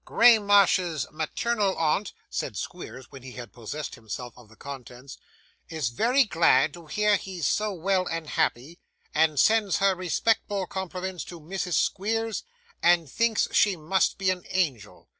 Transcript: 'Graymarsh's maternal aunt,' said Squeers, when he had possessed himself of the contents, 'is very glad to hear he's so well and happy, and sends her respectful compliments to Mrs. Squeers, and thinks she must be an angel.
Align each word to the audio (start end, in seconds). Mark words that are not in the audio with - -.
'Graymarsh's 0.03 1.05
maternal 1.11 1.77
aunt,' 1.77 2.13
said 2.27 2.57
Squeers, 2.57 3.11
when 3.11 3.21
he 3.21 3.33
had 3.33 3.53
possessed 3.53 3.93
himself 3.93 4.33
of 4.35 4.49
the 4.49 4.55
contents, 4.55 5.19
'is 5.69 5.89
very 5.89 6.23
glad 6.23 6.73
to 6.73 6.87
hear 6.87 7.17
he's 7.17 7.47
so 7.47 7.71
well 7.71 8.07
and 8.07 8.29
happy, 8.31 8.79
and 9.13 9.39
sends 9.39 9.77
her 9.77 9.93
respectful 9.93 10.65
compliments 10.65 11.23
to 11.25 11.39
Mrs. 11.39 11.73
Squeers, 11.75 12.41
and 12.81 13.07
thinks 13.11 13.47
she 13.51 13.75
must 13.75 14.17
be 14.17 14.31
an 14.31 14.43
angel. 14.49 15.07